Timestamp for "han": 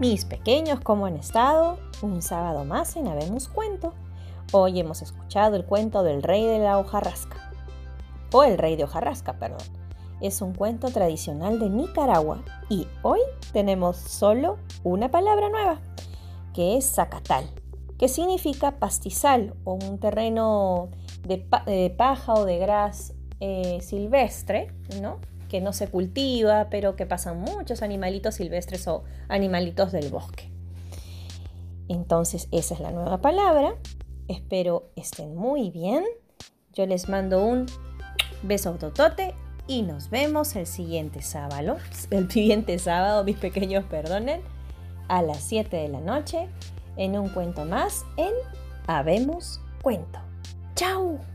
1.04-1.18